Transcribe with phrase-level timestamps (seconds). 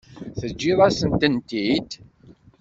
[0.39, 1.89] Teǧǧiḍ-asent-tent-id.